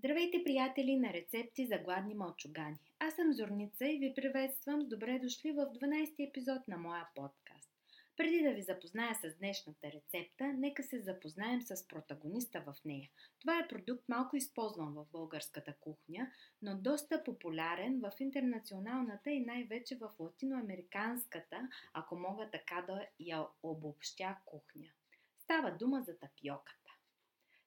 [0.00, 2.78] Здравейте, приятели на рецепти за гладни мълчугани.
[2.98, 7.70] Аз съм Зорница и ви приветствам с добре дошли в 12-ти епизод на моя подкаст.
[8.16, 13.10] Преди да ви запозная с днешната рецепта, нека се запознаем с протагониста в нея.
[13.40, 16.30] Това е продукт малко използван в българската кухня,
[16.62, 24.36] но доста популярен в интернационалната и най-вече в латиноамериканската, ако мога така да я обобщя
[24.44, 24.90] кухня.
[25.38, 26.79] Става дума за тапиоката.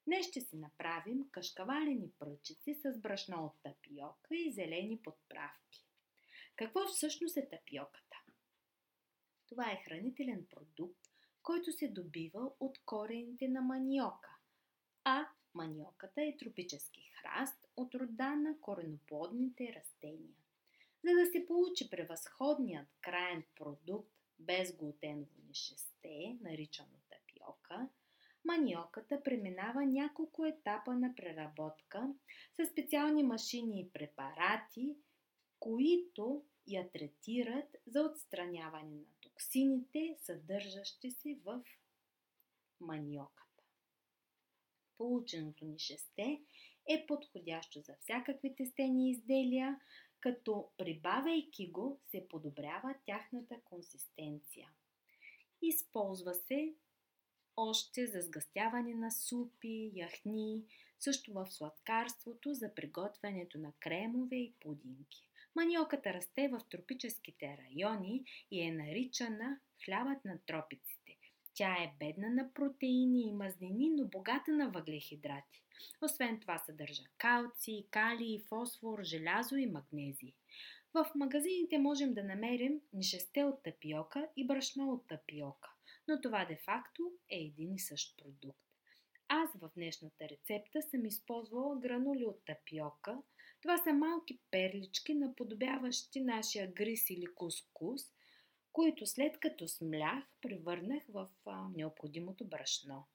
[0.08, 5.86] Днес ще си направим кашкавалени пръчици с брашно от тапиока и зелени подправки.
[6.56, 8.18] Какво всъщност е тапиоката?
[9.48, 11.00] Това е хранителен продукт,
[11.44, 14.38] който се добива от корените на маниока,
[15.04, 20.36] а маниоката е тропически храст от рода на кореноплодните растения.
[21.04, 27.90] За да се получи превъзходният краен продукт без глутеново нишесте, наричано тапиока,
[28.46, 32.14] маниоката преминава няколко етапа на преработка
[32.60, 34.96] с специални машини и препарати,
[35.60, 41.64] които я третират за отстраняване на токсините, съдържащи се в
[42.80, 43.64] маниоката.
[44.98, 46.42] Полученото ни шесте
[46.90, 49.80] е подходящо за всякакви тестени изделия,
[50.20, 54.70] като прибавяйки го се подобрява тяхната консистенция.
[55.62, 56.74] Използва се
[57.58, 60.64] още за сгъстяване на супи, яхни,
[61.00, 65.28] също в сладкарството за приготвянето на кремове и пудинки.
[65.56, 71.18] Маниоката расте в тропическите райони и е наричана хлябът на тропиците.
[71.54, 75.64] Тя е бедна на протеини и мазнини, но богата на въглехидрати.
[76.02, 80.34] Освен това съдържа калци, калий, фосфор, желязо и магнезий.
[80.94, 85.73] В магазините можем да намерим нишесте от тапиока и брашно от тапиока
[86.08, 88.60] но това де-факто е един и същ продукт.
[89.28, 93.22] Аз в днешната рецепта съм използвала гранули от тапиока.
[93.62, 98.02] Това са малки перлички, наподобяващи нашия грис или кускус,
[98.72, 103.08] които след като смлях, превърнах в а, необходимото брашно.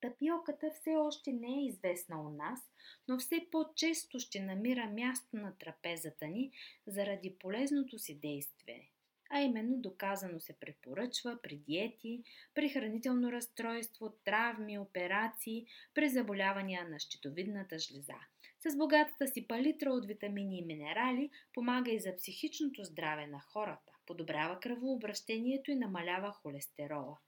[0.00, 2.60] Тапиоката все още не е известна у нас,
[3.08, 6.52] но все по-често ще намира място на трапезата ни
[6.86, 8.92] заради полезното си действие
[9.30, 12.22] а именно доказано се препоръчва при диети,
[12.54, 18.14] при хранително разстройство, травми, операции, при заболявания на щитовидната жлеза.
[18.60, 23.92] С богатата си палитра от витамини и минерали помага и за психичното здраве на хората,
[24.06, 27.18] подобрява кръвообращението и намалява холестерола,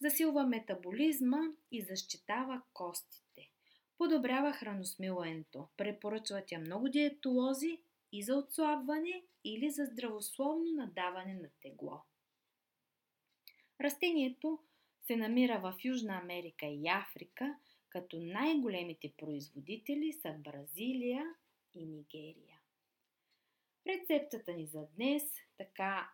[0.00, 1.40] засилва метаболизма
[1.72, 3.50] и защитава костите,
[3.98, 7.80] подобрява храносмилането, препоръчват я много диетолози
[8.12, 12.02] и за отслабване или за здравословно надаване на тегло.
[13.80, 14.58] Растението
[15.02, 17.58] се намира в Южна Америка и Африка,
[17.88, 21.24] като най-големите производители са Бразилия
[21.74, 22.60] и Нигерия.
[23.86, 25.22] Рецептата ни за днес,
[25.56, 26.10] така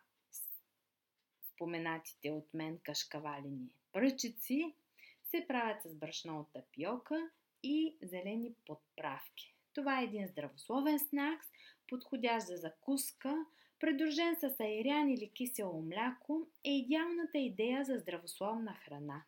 [1.53, 4.75] споменатите от мен кашкавалени пръчици,
[5.23, 7.29] се правят с брашно от тапиока
[7.63, 9.52] и зелени подправки.
[9.73, 11.47] Това е един здравословен снакс,
[11.87, 13.45] подходящ за закуска,
[13.79, 19.23] придружен с айрян или кисело мляко, е идеалната идея за здравословна храна.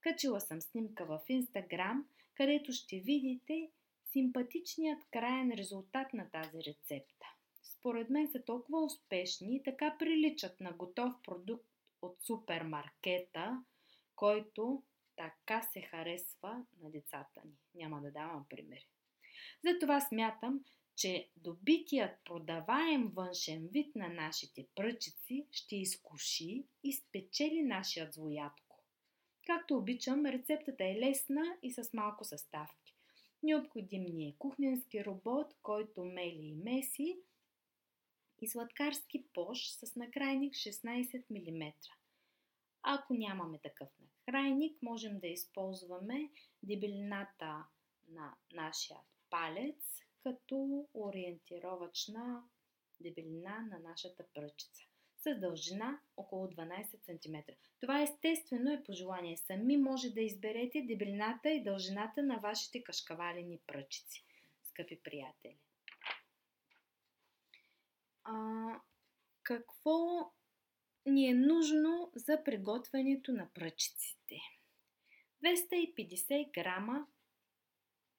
[0.00, 3.70] Качила съм снимка в Инстаграм, където ще видите
[4.04, 7.26] симпатичният краен резултат на тази рецепта.
[7.62, 11.68] Според мен са толкова успешни и така приличат на готов продукт
[12.02, 13.64] от супермаркета,
[14.16, 14.82] който
[15.16, 17.58] така се харесва на децата ни.
[17.74, 18.86] Няма да давам примери.
[19.64, 20.64] Затова смятам,
[20.96, 28.84] че добитият продаваем външен вид на нашите пръчици ще изкуши и спечели нашият злоядко.
[29.46, 32.96] Както обичам, рецептата е лесна и с малко съставки.
[33.42, 37.18] Необходим ни е кухненски робот, който мели и меси
[38.40, 41.72] и сладкарски пош с накрайник 16 мм.
[42.82, 46.30] Ако нямаме такъв накрайник, можем да използваме
[46.62, 47.64] дебелината
[48.08, 48.98] на нашия
[49.30, 52.42] палец като ориентировачна
[53.00, 54.82] дебелина на нашата пръчица
[55.20, 57.52] с дължина около 12 см.
[57.80, 59.36] Това естествено е пожелание.
[59.36, 64.24] Сами може да изберете дебелината и дължината на вашите кашкавалени пръчици,
[64.62, 65.58] скъпи приятели.
[68.24, 68.34] А,
[69.42, 70.30] какво
[71.06, 74.36] ни е нужно за приготвянето на пръчиците?
[75.44, 77.06] 250 грама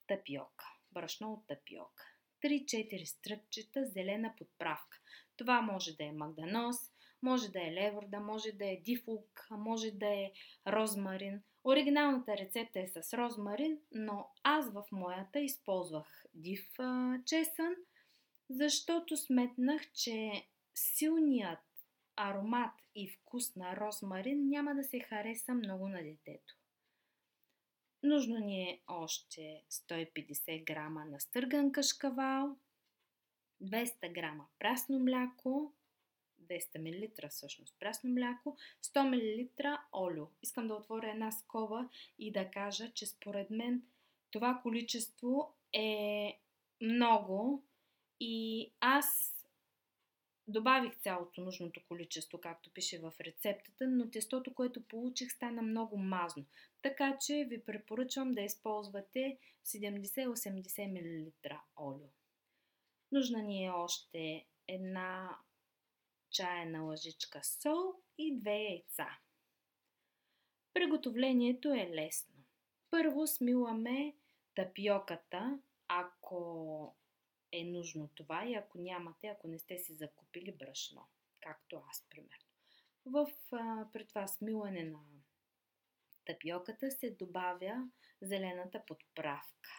[0.08, 2.04] тапиока брашно от тапиока.
[2.44, 4.98] 3-4 стръкчета зелена подправка.
[5.38, 6.78] Това може да е магданос,
[7.22, 10.32] може да е леворда, може да е дифук, може да е
[10.68, 11.42] розмарин.
[11.64, 16.70] Оригиналната рецепта е с розмарин, но аз в моята използвах див
[17.26, 17.76] чесън,
[18.50, 20.32] защото сметнах, че
[20.76, 21.60] силният
[22.16, 26.61] аромат и вкус на розмарин няма да се хареса много на детето.
[28.04, 32.58] Нужно ни е още 150 грама настърган кашкавал,
[33.64, 35.74] 200 грама прясно мляко,
[36.42, 40.28] 200 мл всъщност прясно мляко, 100 мл олио.
[40.44, 41.90] Искам да отворя една скоба
[42.20, 43.84] и да кажа, че според мен
[44.32, 46.40] това количество е
[46.82, 47.64] много
[48.20, 49.31] и аз
[50.52, 56.46] добавих цялото нужното количество, както пише в рецептата, но тестото, което получих, стана много мазно.
[56.82, 61.32] Така че ви препоръчвам да използвате 70-80 мл
[61.78, 62.08] олио.
[63.12, 65.38] Нужна ни е още една
[66.30, 69.08] чайна лъжичка сол и две яйца.
[70.74, 72.36] Приготовлението е лесно.
[72.90, 74.16] Първо смиламе
[74.56, 76.96] тапиоката, ако
[77.52, 81.08] е нужно това и ако нямате, ако не сте си закупили брашно,
[81.40, 82.46] както аз, примерно.
[83.06, 85.00] В, а, при това смилане на
[86.26, 87.90] тапиоката се добавя
[88.22, 89.70] зелената подправка.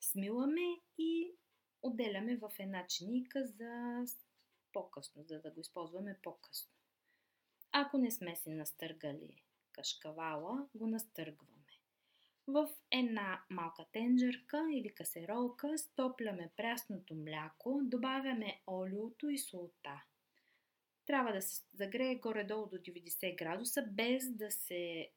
[0.00, 1.36] Смиламе и
[1.82, 4.04] отделяме в една чиника за
[4.72, 6.72] по-късно, за да го използваме по-късно.
[7.72, 9.42] Ако не сме си настъргали
[9.72, 11.63] кашкавала, го настъргваме.
[12.46, 20.02] В една малка тенджерка или касеролка стопляме прясното мляко, добавяме олиото и солта.
[21.06, 25.10] Трябва да се загрее горе-долу до 90 градуса, без да се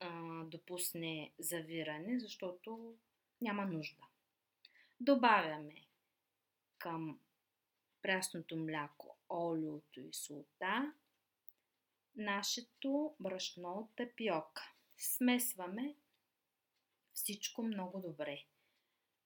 [0.00, 2.94] а, допусне завиране, защото
[3.40, 4.02] няма нужда.
[5.00, 5.86] Добавяме
[6.78, 7.18] към
[8.02, 10.92] прясното мляко, олиото и солта,
[12.16, 14.72] нашето брашно от тапиока.
[14.98, 15.94] Смесваме
[17.14, 18.44] всичко много добре.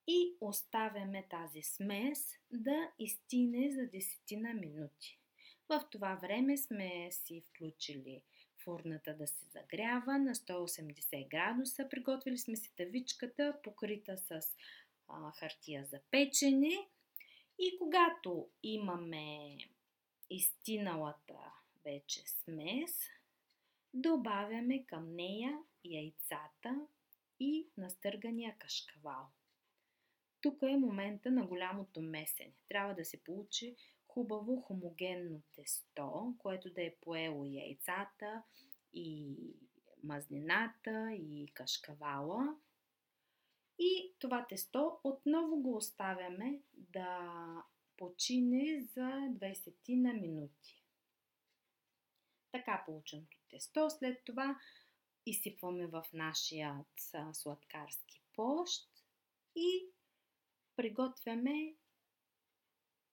[0.06, 5.18] И оставяме тази смес да изтине за 10 на минути.
[5.68, 8.22] В това време сме си включили
[8.64, 11.88] фурната да се загрява на 180 градуса.
[11.88, 14.40] Приготвили сме си тавичката, покрита с
[15.08, 16.88] а, хартия за печене.
[17.58, 19.58] И когато имаме
[20.30, 21.52] изтиналата
[21.84, 23.00] вече смес,
[23.94, 26.86] добавяме към нея яйцата
[27.40, 29.26] и настъргания кашкавал.
[30.40, 32.52] Тук е момента на голямото месене.
[32.68, 33.76] Трябва да се получи
[34.08, 38.42] хубаво хомогенно тесто, което да е поело яйцата
[38.92, 39.36] и
[40.02, 42.56] мазнината и кашкавала.
[43.78, 47.42] И това тесто отново го оставяме да
[47.96, 50.82] почине за 20 на минути.
[52.52, 53.90] Така полученото тесто.
[53.90, 54.58] След това
[55.26, 56.84] изсипваме в нашия
[57.32, 58.90] сладкарски площ
[59.56, 59.86] и
[60.76, 61.74] приготвяме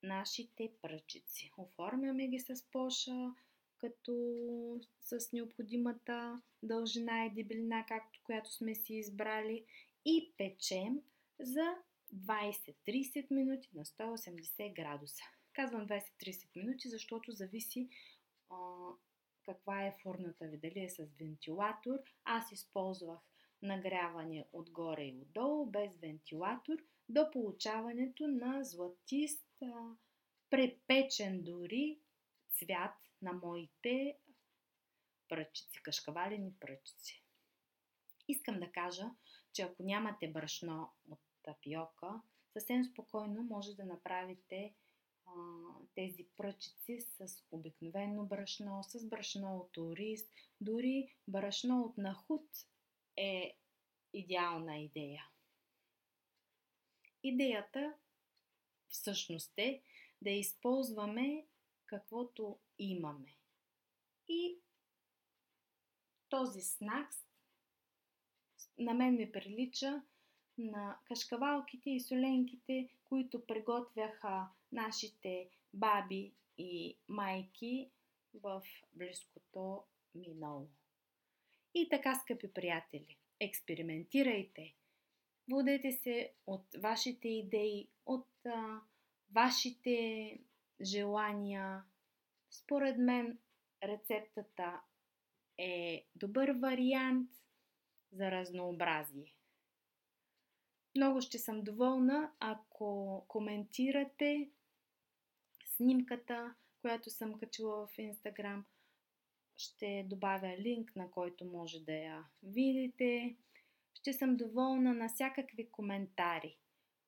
[0.04, 1.52] нашите пръчици.
[1.58, 3.34] Оформяме ги с поша,
[3.78, 4.14] като
[5.02, 9.66] с необходимата дължина и дебелина, както която сме си избрали
[10.06, 11.02] и печем
[11.40, 11.76] за
[12.16, 15.24] 20-30 минути на 180 градуса.
[15.54, 17.90] Казвам 20-30 минути, защото зависи
[18.50, 18.56] а,
[19.46, 22.00] каква е фурната ви, дали е с вентилатор.
[22.24, 23.20] Аз използвах
[23.62, 26.78] нагряване отгоре и отдолу, без вентилатор,
[27.10, 29.48] до получаването на златист,
[30.50, 32.00] препечен дори
[32.52, 34.18] цвят на моите
[35.30, 37.24] пръчици, кашкавалени пръчици.
[38.28, 39.06] Искам да кажа,
[39.54, 42.22] че ако нямате брашно от тапиока,
[42.54, 44.74] съвсем спокойно може да направите
[45.96, 50.22] тези пръчици с обикновено брашно, с брашно от ориз,
[50.62, 52.50] дори брашно от нахут
[53.18, 53.58] е
[54.14, 55.30] идеална идея.
[57.24, 57.94] Идеята
[58.90, 59.82] всъщност е
[60.22, 61.48] да използваме
[61.86, 63.38] каквото имаме.
[64.28, 64.60] И
[66.30, 67.18] този снакс
[68.78, 70.04] на мен ми прилича
[70.58, 77.90] на кашкавалките и соленките, които приготвяха нашите баби и майки
[78.34, 79.84] в близкото
[80.16, 80.68] минало.
[81.74, 84.76] И така, скъпи приятели, експериментирайте.
[85.52, 88.82] Водете се от вашите идеи, от а,
[89.32, 90.40] вашите
[90.82, 91.84] желания.
[92.50, 93.38] Според мен
[93.84, 94.82] рецептата
[95.58, 97.30] е добър вариант
[98.12, 99.34] за разнообразие.
[100.96, 104.50] Много ще съм доволна, ако коментирате
[105.66, 108.66] снимката, която съм качила в Инстаграм.
[109.58, 113.38] ще добавя линк, на който може да я видите.
[113.94, 116.58] Ще съм доволна на всякакви коментари.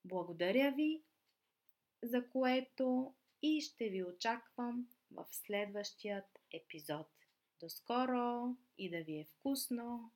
[0.06, 1.04] Благодаря ви,
[2.04, 7.08] за което и ще ви очаквам в следващият епизод.
[7.60, 10.12] До скоро и да ви е вкусно!